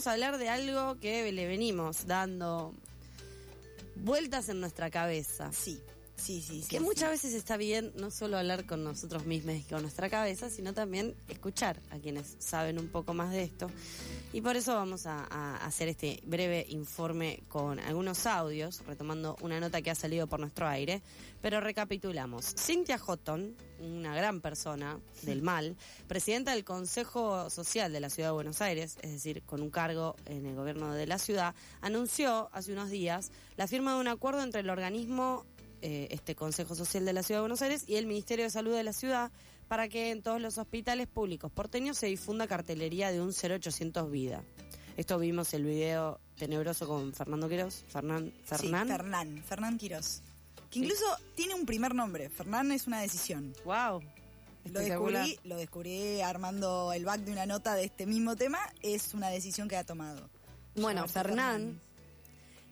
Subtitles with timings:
[0.00, 2.72] vamos a hablar de algo que le venimos dando
[3.96, 5.52] vueltas en nuestra cabeza.
[5.52, 5.78] Sí.
[6.20, 6.68] Sí, sí, sí.
[6.68, 10.50] Que muchas veces está bien no solo hablar con nosotros mismos y con nuestra cabeza,
[10.50, 13.70] sino también escuchar a quienes saben un poco más de esto.
[14.32, 15.24] Y por eso vamos a,
[15.64, 20.68] hacer este breve informe con algunos audios, retomando una nota que ha salido por nuestro
[20.68, 21.02] aire.
[21.40, 22.54] Pero recapitulamos.
[22.54, 25.74] Cynthia Houghton, una gran persona del mal,
[26.06, 30.16] presidenta del Consejo Social de la Ciudad de Buenos Aires, es decir, con un cargo
[30.26, 34.42] en el gobierno de la ciudad, anunció hace unos días la firma de un acuerdo
[34.42, 35.46] entre el organismo
[35.82, 38.74] eh, este Consejo Social de la Ciudad de Buenos Aires y el Ministerio de Salud
[38.74, 39.30] de la ciudad
[39.68, 44.42] para que en todos los hospitales públicos porteños se difunda cartelería de un 0800 vida.
[44.96, 48.86] Esto vimos el video tenebroso con Fernando Quirós, Fernán, Fernán.
[48.86, 50.22] Sí, Fernán, Fernán Quirós.
[50.70, 53.54] Que incluso tiene un primer nombre, Fernán es una decisión.
[53.64, 54.02] Wow.
[54.64, 59.14] Lo descubrí, lo descubrí armando el back de una nota de este mismo tema, es
[59.14, 60.28] una decisión que ha tomado.
[60.74, 61.80] Bueno, Fernán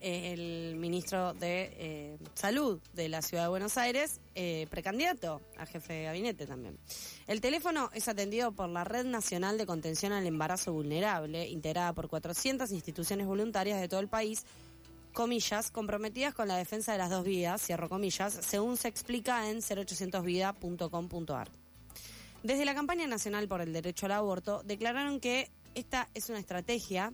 [0.00, 5.92] el ministro de eh, Salud de la Ciudad de Buenos Aires, eh, precandidato a jefe
[5.92, 6.78] de gabinete también.
[7.26, 12.08] El teléfono es atendido por la Red Nacional de Contención al Embarazo Vulnerable, integrada por
[12.08, 14.44] 400 instituciones voluntarias de todo el país,
[15.12, 19.58] comillas, comprometidas con la defensa de las dos vidas, cierro comillas, según se explica en
[19.58, 21.50] 0800vida.com.ar.
[22.42, 27.12] Desde la campaña nacional por el derecho al aborto, declararon que esta es una estrategia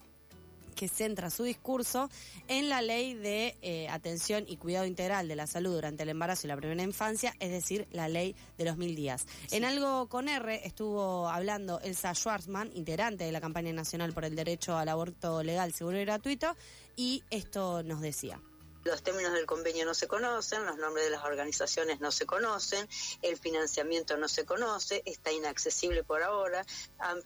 [0.75, 2.11] que centra su discurso
[2.48, 6.47] en la ley de eh, atención y cuidado integral de la salud durante el embarazo
[6.47, 9.27] y la primera infancia, es decir, la ley de los mil días.
[9.50, 14.36] En algo con R estuvo hablando Elsa Schwarzman, integrante de la campaña nacional por el
[14.36, 16.56] derecho al aborto legal, seguro y gratuito,
[16.97, 18.41] y esto nos decía.
[18.85, 22.89] Los términos del convenio no se conocen, los nombres de las organizaciones no se conocen,
[23.23, 26.65] el financiamiento no se conoce, está inaccesible por ahora,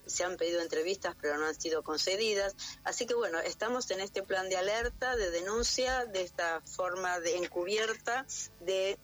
[0.07, 2.55] se han pedido entrevistas pero no han sido concedidas.
[2.85, 7.37] Así que bueno, estamos en este plan de alerta, de denuncia, de esta forma de
[7.37, 8.27] encubierta
[8.61, 8.99] de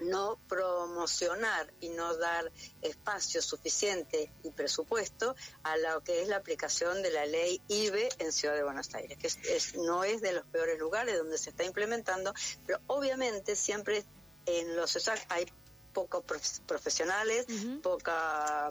[0.00, 2.50] no promocionar y no dar
[2.82, 8.32] espacio suficiente y presupuesto a lo que es la aplicación de la ley IBE en
[8.32, 12.34] Ciudad de Buenos Aires, que no es de los peores lugares donde se está implementando,
[12.66, 14.04] pero obviamente siempre
[14.46, 14.96] en los
[15.28, 15.46] hay
[15.92, 16.24] pocos
[16.66, 17.46] profesionales,
[17.82, 18.68] poca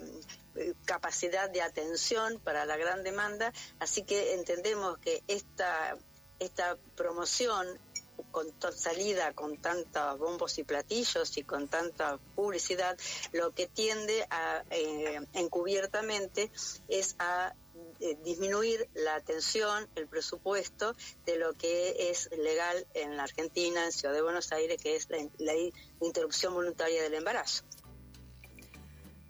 [0.56, 5.97] eh, capacidad de atención para la gran demanda, así que entendemos que esta
[6.39, 7.67] esta promoción
[8.33, 12.97] con salida con tantos bombos y platillos y con tanta publicidad,
[13.31, 16.51] lo que tiende a eh, encubiertamente
[16.88, 17.53] es a
[17.99, 20.95] eh, disminuir la atención, el presupuesto
[21.27, 25.09] de lo que es legal en la Argentina, en Ciudad de Buenos Aires, que es
[25.11, 25.53] la, la
[26.01, 27.63] interrupción voluntaria del embarazo.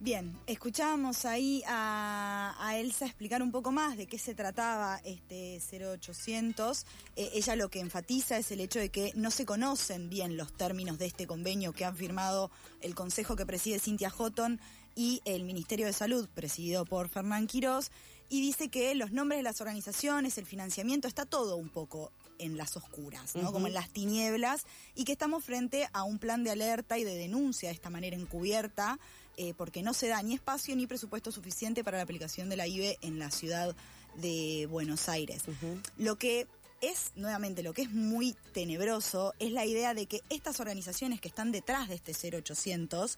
[0.04, 6.86] Bien, escuchábamos ahí a, Elsa explicar un poco más de qué se trataba este 0800.
[7.16, 10.52] Eh, ella lo que enfatiza es el hecho de que no se conocen bien los
[10.52, 14.60] términos de este convenio que han firmado el Consejo que preside Cintia Houghton
[14.94, 17.90] y el Ministerio de Salud, presidido por Fernán Quirós,
[18.28, 22.58] y dice que los nombres de las organizaciones, el financiamiento, está todo un poco en
[22.58, 23.54] las oscuras, ¿no?
[23.54, 24.66] Como en las tinieblas,
[24.96, 28.18] y que estamos frente a un plan de alerta y de denuncia de esta manera
[28.18, 29.00] encubierta
[29.38, 32.68] eh, porque no se da ni espacio ni presupuesto suficiente para la aplicación de la
[32.68, 33.76] IBE en la ciudad
[34.16, 35.44] de Buenos Aires.
[35.98, 36.48] Lo que
[36.82, 41.30] es, nuevamente, lo que es muy tenebroso es la idea de que estas organizaciones que
[41.30, 43.18] están detrás de este 0800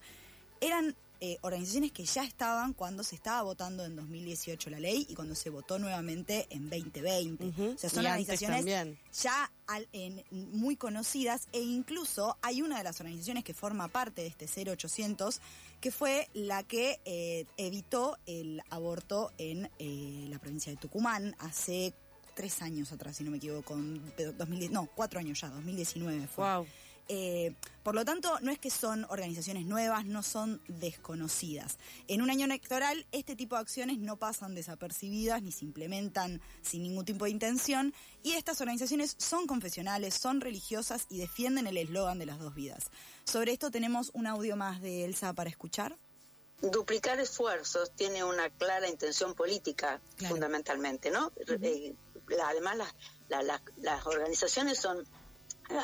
[0.60, 5.14] eran eh, organizaciones que ya estaban cuando se estaba votando en 2018 la ley y
[5.14, 7.74] cuando se votó nuevamente en 2020.
[7.74, 8.64] O sea, son organizaciones
[9.12, 9.50] ya
[10.30, 15.40] muy conocidas e incluso hay una de las organizaciones que forma parte de este 0800
[15.80, 21.94] que fue la que eh, evitó el aborto en eh, la provincia de Tucumán hace
[22.34, 26.44] tres años atrás, si no me equivoco, no, cuatro años ya, 2019 fue.
[26.44, 26.66] Wow.
[27.08, 31.78] Eh, por lo tanto, no es que son organizaciones nuevas, no son desconocidas.
[32.08, 36.82] En un año electoral, este tipo de acciones no pasan desapercibidas ni se implementan sin
[36.82, 37.94] ningún tipo de intención
[38.24, 42.90] y estas organizaciones son confesionales, son religiosas y defienden el eslogan de las dos vidas.
[43.24, 45.96] Sobre esto tenemos un audio más de Elsa para escuchar.
[46.60, 51.30] Duplicar esfuerzos tiene una clara intención política, fundamentalmente, ¿no?
[51.46, 51.94] Eh,
[52.42, 52.78] además,
[53.28, 55.06] las organizaciones son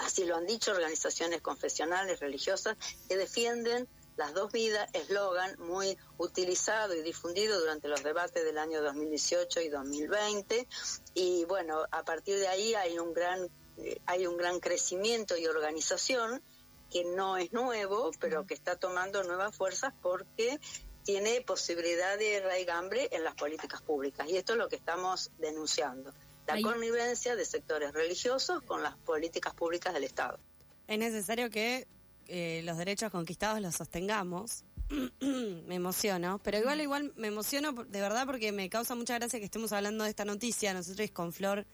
[0.05, 2.77] así lo han dicho organizaciones confesionales, religiosas,
[3.09, 8.83] que defienden las dos vidas, eslogan muy utilizado y difundido durante los debates del año
[8.83, 10.69] 2018 y 2020.
[11.15, 13.49] Y bueno, a partir de ahí hay un gran,
[13.79, 16.43] eh, hay un gran crecimiento y organización
[16.91, 20.61] que no es nuevo, pero que está tomando nuevas fuerzas porque
[21.05, 24.29] tiene posibilidad de raigambre en las políticas públicas.
[24.29, 26.13] Y esto es lo que estamos denunciando,
[26.47, 30.39] la connivencia de sectores religiosos con las políticas públicas del Estado.
[30.87, 31.87] Es necesario que
[32.29, 34.65] eh, los derechos conquistados los sostengamos.
[35.21, 39.45] me emociono, pero igual igual me emociono de verdad porque me causa mucha gracia que
[39.47, 40.75] estemos hablando de esta noticia.
[40.75, 41.67] Nosotros con Flor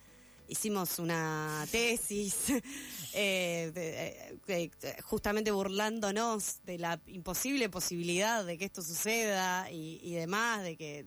[0.47, 2.45] hicimos una tesis
[3.13, 4.37] eh,
[5.03, 11.05] justamente burlándonos de la imposible posibilidad de que esto suceda y, y, demás, de que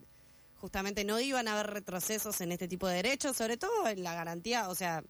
[0.62, 4.14] justamente no iban a haber retrocesos en este tipo de derechos, sobre todo en la
[4.14, 5.02] garantía, o sea,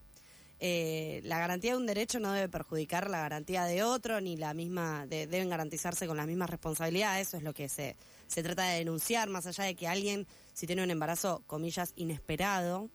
[0.58, 4.54] eh, la garantía de un derecho no debe perjudicar la garantía de otro, ni la
[4.54, 8.78] misma, deben garantizarse con las mismas responsabilidades, eso es lo que se, se trata de
[8.78, 12.88] denunciar, más allá de que alguien, si tiene un embarazo, comillas, inesperado,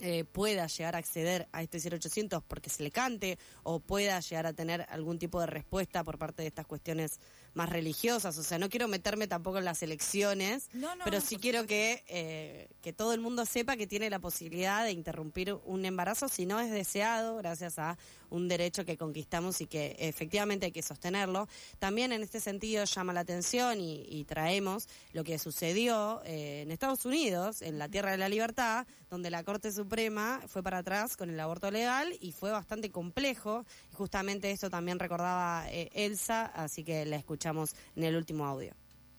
[0.00, 4.46] eh, pueda llegar a acceder a este 0800 porque se le cante o pueda llegar
[4.46, 7.20] a tener algún tipo de respuesta por parte de estas cuestiones
[7.54, 8.36] más religiosas.
[8.38, 10.68] O sea, no quiero meterme tampoco en las elecciones,
[11.04, 14.92] pero sí quiero que, eh, que todo el mundo sepa que tiene la posibilidad de
[14.92, 17.96] interrumpir un embarazo si no es deseado, gracias a
[18.30, 21.48] un derecho que conquistamos y que efectivamente hay que sostenerlo.
[21.78, 27.04] También en este sentido llama la atención y, traemos lo que sucedió eh, en Estados
[27.04, 31.28] Unidos, en la Tierra de la Libertad, donde la Corte Suprema fue para atrás con
[31.28, 33.66] el aborto legal y fue bastante complejo.
[33.94, 38.74] Y justamente esto también recordaba eh, Elsa, así que la escuchamos en el último audio.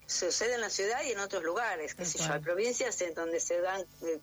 [0.06, 3.40] Sucede en la ciudad y en otros lugares, que sé yo, hay provincias en donde
[3.40, 4.20] se dan eh,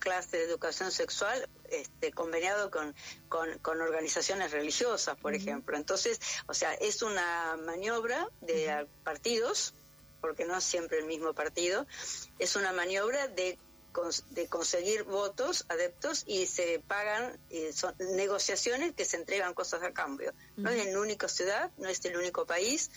[0.00, 2.96] clase de educación sexual este, conveniado con,
[3.28, 5.76] con, organizaciones religiosas, por ejemplo.
[5.76, 6.18] Entonces,
[6.48, 9.72] o sea, es una maniobra de partidos,
[10.20, 11.86] porque no es siempre el mismo partido,
[12.40, 13.56] es una maniobra de
[14.30, 17.38] de conseguir votos, adeptos, y se pagan,
[17.72, 20.32] son negociaciones que se entregan cosas a cambio.
[20.56, 22.90] No es la única ciudad, no es el único país.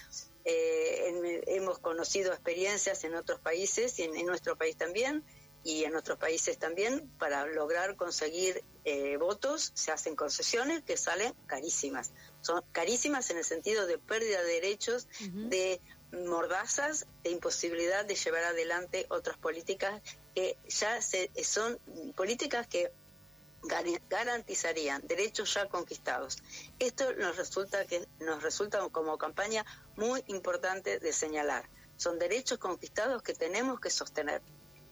[0.45, 5.24] Eh, hemos conocido experiencias en otros países y en nuestro país también
[5.65, 11.33] y en otros países también, para lograr conseguir eh, votos se hacen concesiones que salen
[11.47, 12.12] carísimas.
[12.42, 15.81] Son carísimas en el sentido de pérdida de derechos, de
[16.12, 20.03] mordazas, de imposibilidad de llevar adelante otras políticas
[20.36, 21.80] que ya se, son
[22.16, 22.92] políticas que
[23.64, 26.38] garantizarían derechos ya conquistados.
[26.78, 29.66] Esto nos resulta que nos resulta como campaña
[29.96, 31.68] muy importante de señalar.
[31.98, 34.42] Son derechos conquistados que tenemos que sostener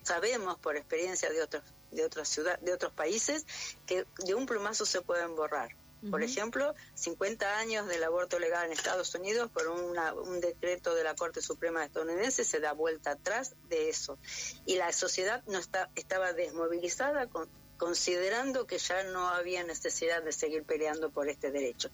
[0.04, 3.46] sabemos por experiencia de otros de otras ciudades, de otros países
[3.86, 5.70] que de un plumazo se pueden borrar.
[6.10, 11.16] Por ejemplo, 50 años del aborto legal en Estados Unidos por un decreto de la
[11.16, 14.18] Corte Suprema estadounidense se da vuelta atrás de eso.
[14.66, 17.30] Y la sociedad no está, estaba desmovilizada
[17.78, 21.90] considerando que ya no había necesidad de seguir peleando por este derecho.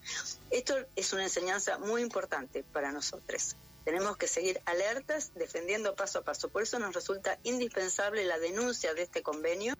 [0.52, 3.56] Esto es una enseñanza muy importante para nosotros.
[3.86, 6.50] Tenemos que seguir alertas, defendiendo paso a paso.
[6.50, 9.74] Por eso nos resulta indispensable la denuncia de este convenio.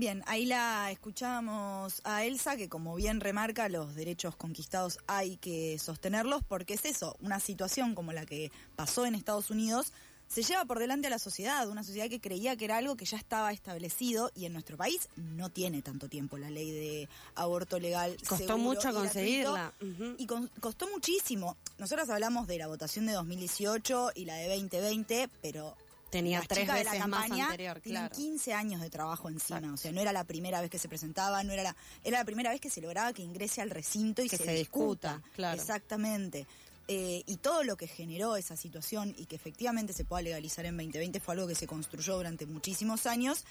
[0.00, 5.78] Bien, ahí la escuchamos a Elsa, que como bien remarca, los derechos conquistados hay que
[5.78, 9.92] sostenerlos, porque es eso, una situación como la que pasó en Estados Unidos
[10.26, 13.04] se lleva por delante a la sociedad, una sociedad que creía que era algo que
[13.04, 17.78] ya estaba establecido y en nuestro país no tiene tanto tiempo la ley de aborto
[17.78, 18.16] legal.
[18.26, 19.74] Costó mucho conseguirla.
[20.16, 20.26] Y
[20.60, 21.58] costó muchísimo.
[21.76, 25.76] Nosotros hablamos de la votación de 2018 y la de 2020, pero
[26.10, 27.80] tenía tres veces de la campaña más anterior,
[28.10, 31.42] 15 años de trabajo encima, o sea, no era la primera vez que se presentaba,
[31.44, 34.28] no era la, era la primera vez que se lograba que ingrese al recinto y
[34.28, 35.60] que se, discuta, claro.
[35.60, 36.46] Exactamente.
[36.88, 40.76] Eh, y todo lo que generó esa situación y que efectivamente se pueda legalizar en
[40.76, 43.44] 2020 fue algo que se construyó durante muchísimos años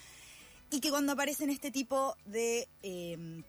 [0.70, 3.44] y que cuando aparecen este tipo de em,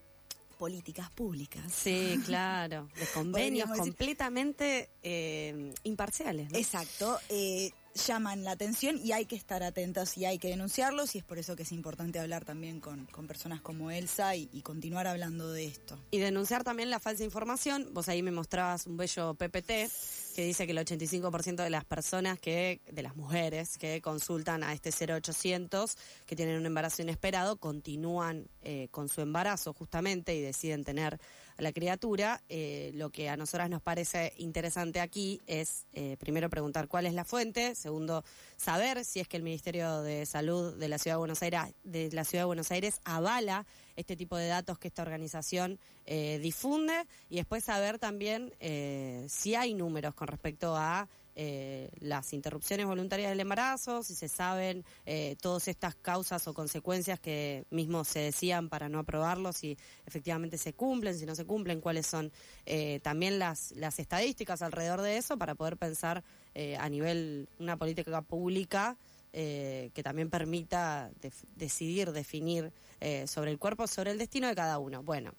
[0.58, 1.64] políticas públicas.
[1.72, 6.52] Sí, claro, de convenios completamente em, imparciales.
[6.52, 7.18] Exacto.
[7.28, 11.24] Eh, llaman la atención y hay que estar atentos y hay que denunciarlos y es
[11.24, 15.66] por eso que es importante hablar también con, personas como Elsa y, continuar hablando de
[15.66, 15.98] esto.
[16.10, 17.88] Y denunciar también la falsa información.
[17.92, 19.90] Vos ahí me mostrabas un bello PPT
[20.34, 24.72] que dice que el 85% de las personas que, de las mujeres que consultan a
[24.72, 30.84] este 0800, que tienen un embarazo inesperado, continúan eh, con su embarazo justamente y deciden
[30.84, 31.20] tener
[31.60, 32.42] la criatura.
[32.48, 37.14] Eh, lo que a nosotras nos parece interesante aquí es, eh, primero, preguntar cuál es
[37.14, 38.24] la fuente, segundo,
[38.56, 42.10] saber si es que el Ministerio de Salud de la Ciudad de Buenos Aires, de
[42.12, 46.94] la Ciudad de Buenos Aires avala este tipo de datos que esta organización eh, difunde
[47.28, 48.52] y después saber también
[49.28, 51.08] si hay números con respecto a
[51.42, 57.18] eh, las interrupciones voluntarias del embarazo, si se saben eh, todas estas causas o consecuencias
[57.18, 61.80] que mismo se decían para no aprobarlo, si efectivamente se cumplen, si no se cumplen,
[61.80, 62.30] cuáles son
[62.66, 66.22] eh, también las, las estadísticas alrededor de eso para poder pensar
[66.78, 68.98] a nivel una política pública
[69.32, 71.10] que también permita
[71.56, 72.70] decidir, definir
[73.26, 75.02] sobre el cuerpo, sobre el destino de cada uno.
[75.02, 75.32] Bueno.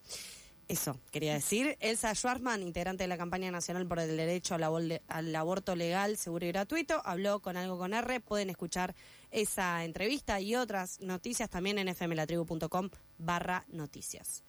[0.72, 1.76] Eso quería decir.
[1.82, 6.48] Elsa Schwarzman, integrante de la campaña nacional por el derecho al, aborto legal, seguro y
[6.54, 8.22] gratuito, habló con algo con R.
[8.22, 8.96] Pueden escuchar
[9.32, 14.46] esa entrevista y otras noticias también en fmlatribu.com barra noticias.